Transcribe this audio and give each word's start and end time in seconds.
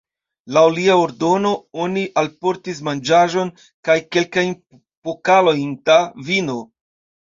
Laŭ 0.55 0.61
lia 0.77 0.95
ordono 1.01 1.51
oni 1.83 2.07
alportis 2.23 2.81
manĝaĵon 2.89 3.55
kaj 3.91 4.01
kelkajn 4.17 4.59
pokalojn 5.07 5.81
da 5.89 6.05
vino. 6.31 6.63